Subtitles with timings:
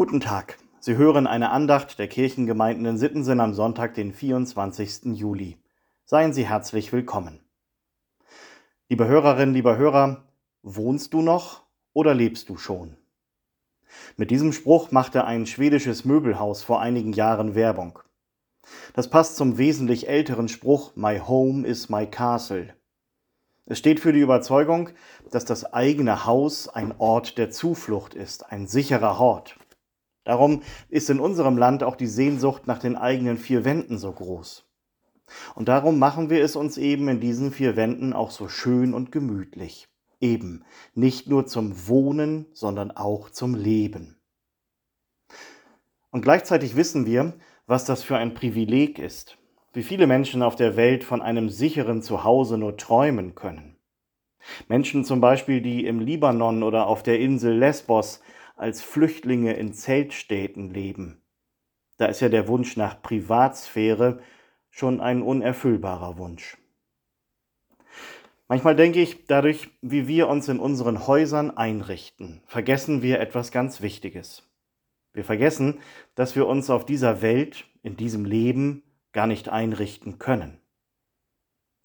[0.00, 0.56] Guten Tag.
[0.78, 5.14] Sie hören eine Andacht der Kirchengemeinden in Sittensen am Sonntag, den 24.
[5.14, 5.58] Juli.
[6.06, 7.40] Seien Sie herzlich willkommen.
[8.88, 10.24] Liebe Hörerinnen, lieber Hörer,
[10.62, 12.96] wohnst du noch oder lebst du schon?
[14.16, 17.98] Mit diesem Spruch machte ein schwedisches Möbelhaus vor einigen Jahren Werbung.
[18.94, 22.72] Das passt zum wesentlich älteren Spruch My Home is my Castle.
[23.66, 24.88] Es steht für die Überzeugung,
[25.30, 29.59] dass das eigene Haus ein Ort der Zuflucht ist, ein sicherer Hort.
[30.30, 34.64] Darum ist in unserem Land auch die Sehnsucht nach den eigenen vier Wänden so groß.
[35.56, 39.10] Und darum machen wir es uns eben in diesen vier Wänden auch so schön und
[39.10, 39.88] gemütlich.
[40.20, 40.62] Eben
[40.94, 44.20] nicht nur zum Wohnen, sondern auch zum Leben.
[46.12, 47.34] Und gleichzeitig wissen wir,
[47.66, 49.36] was das für ein Privileg ist,
[49.72, 53.78] wie viele Menschen auf der Welt von einem sicheren Zuhause nur träumen können.
[54.68, 58.20] Menschen zum Beispiel, die im Libanon oder auf der Insel Lesbos
[58.60, 61.22] als Flüchtlinge in Zeltstädten leben.
[61.96, 64.20] Da ist ja der Wunsch nach Privatsphäre
[64.68, 66.58] schon ein unerfüllbarer Wunsch.
[68.48, 73.80] Manchmal denke ich, dadurch, wie wir uns in unseren Häusern einrichten, vergessen wir etwas ganz
[73.80, 74.46] Wichtiges.
[75.14, 75.80] Wir vergessen,
[76.14, 80.59] dass wir uns auf dieser Welt, in diesem Leben gar nicht einrichten können.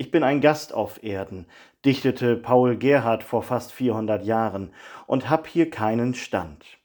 [0.00, 1.46] Ich bin ein Gast auf Erden,
[1.84, 4.72] dichtete Paul Gerhard vor fast 400 Jahren,
[5.08, 6.78] und hab hier keinen Stand.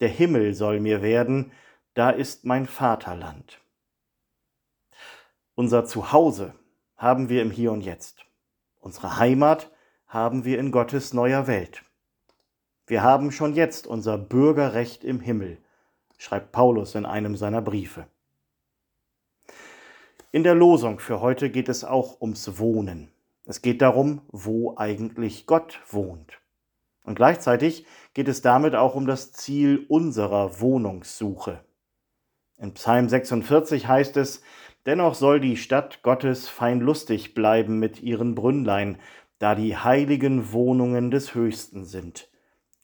[0.00, 1.52] Der Himmel soll mir werden,
[1.92, 3.60] da ist mein Vaterland.
[5.54, 6.54] Unser Zuhause
[6.96, 8.24] haben wir im Hier und Jetzt.
[8.80, 9.70] Unsere Heimat
[10.06, 11.84] haben wir in Gottes neuer Welt.
[12.86, 15.58] Wir haben schon jetzt unser Bürgerrecht im Himmel,
[16.16, 18.06] schreibt Paulus in einem seiner Briefe.
[20.30, 23.10] In der Losung für heute geht es auch ums Wohnen.
[23.46, 26.38] Es geht darum, wo eigentlich Gott wohnt.
[27.02, 31.64] Und gleichzeitig geht es damit auch um das Ziel unserer Wohnungssuche.
[32.58, 34.42] In Psalm 46 heißt es,
[34.84, 38.98] Dennoch soll die Stadt Gottes fein lustig bleiben mit ihren Brünnlein,
[39.38, 42.30] da die heiligen Wohnungen des Höchsten sind.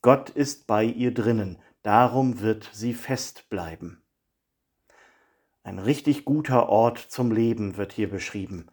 [0.00, 4.03] Gott ist bei ihr drinnen, darum wird sie fest bleiben.
[5.66, 8.66] Ein richtig guter Ort zum Leben wird hier beschrieben.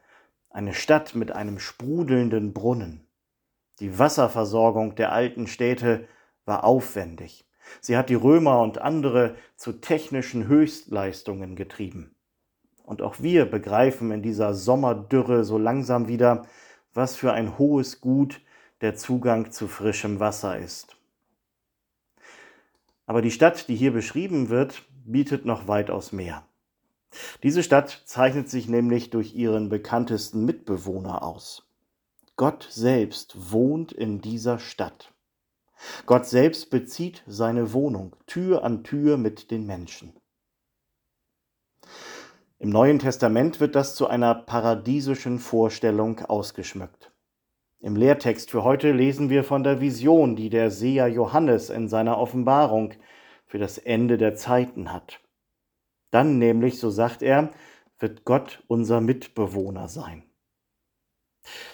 [0.50, 3.08] Eine Stadt mit einem sprudelnden Brunnen.
[3.80, 6.06] Die Wasserversorgung der alten Städte
[6.44, 7.46] war aufwendig.
[7.80, 12.14] Sie hat die Römer und andere zu technischen Höchstleistungen getrieben.
[12.84, 16.46] Und auch wir begreifen in dieser Sommerdürre so langsam wieder,
[16.94, 18.42] was für ein hohes Gut
[18.82, 20.98] der Zugang zu frischem Wasser ist.
[23.06, 26.46] Aber die Stadt, die hier beschrieben wird, bietet noch weitaus mehr.
[27.44, 31.68] Diese Stadt zeichnet sich nämlich durch ihren bekanntesten Mitbewohner aus.
[32.36, 35.14] Gott selbst wohnt in dieser Stadt.
[36.06, 40.14] Gott selbst bezieht seine Wohnung Tür an Tür mit den Menschen.
[42.60, 47.12] Im Neuen Testament wird das zu einer paradiesischen Vorstellung ausgeschmückt.
[47.80, 52.20] Im Lehrtext für heute lesen wir von der Vision, die der Seher Johannes in seiner
[52.20, 52.94] Offenbarung
[53.48, 55.20] für das Ende der Zeiten hat.
[56.12, 57.52] Dann nämlich, so sagt er,
[58.00, 60.24] wird Gott unser Mitbewohner sein.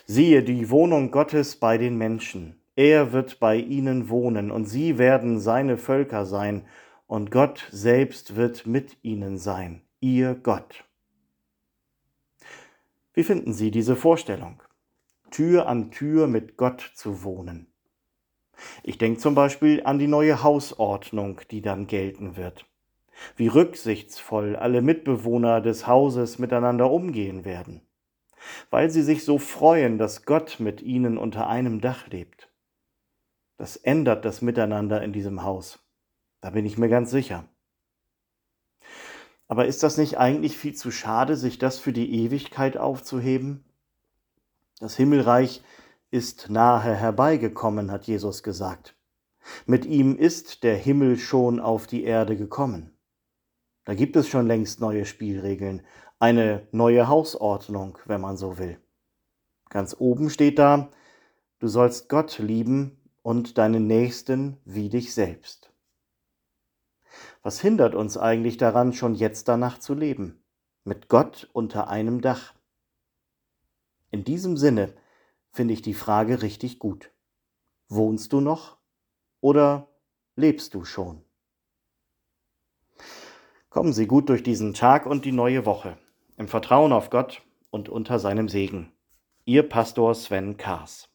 [0.06, 2.62] Siehe die Wohnung Gottes bei den Menschen.
[2.76, 6.66] Er wird bei ihnen wohnen und sie werden seine Völker sein
[7.08, 10.86] und Gott selbst wird mit ihnen sein, ihr Gott.
[13.14, 14.62] Wie finden Sie diese Vorstellung?
[15.32, 17.68] Tür an Tür mit Gott zu wohnen.
[18.84, 22.66] Ich denke zum Beispiel an die neue Hausordnung, die dann gelten wird
[23.36, 27.82] wie rücksichtsvoll alle Mitbewohner des Hauses miteinander umgehen werden,
[28.70, 32.50] weil sie sich so freuen, dass Gott mit ihnen unter einem Dach lebt.
[33.58, 35.80] Das ändert das Miteinander in diesem Haus.
[36.42, 37.46] Da bin ich mir ganz sicher.
[39.48, 43.64] Aber ist das nicht eigentlich viel zu schade, sich das für die Ewigkeit aufzuheben?
[44.80, 45.64] Das Himmelreich
[46.12, 48.96] ist nahe herbeigekommen, hat Jesus gesagt.
[49.66, 52.97] Mit ihm ist der Himmel schon auf die Erde gekommen.
[53.88, 55.82] Da gibt es schon längst neue Spielregeln,
[56.20, 58.82] eine neue Hausordnung, wenn man so will.
[59.70, 60.92] Ganz oben steht da,
[61.60, 65.72] du sollst Gott lieben und deinen Nächsten wie dich selbst.
[67.44, 70.44] Was hindert uns eigentlich daran, schon jetzt danach zu leben?
[70.84, 72.56] Mit Gott unter einem Dach.
[74.12, 74.96] In diesem Sinne
[75.54, 77.14] finde ich die Frage richtig gut.
[77.88, 78.80] Wohnst du noch
[79.40, 79.88] oder
[80.36, 81.24] lebst du schon?
[83.70, 85.98] Kommen Sie gut durch diesen Tag und die neue Woche,
[86.38, 88.92] im Vertrauen auf Gott und unter seinem Segen.
[89.46, 91.10] Ihr Pastor Sven Kaas.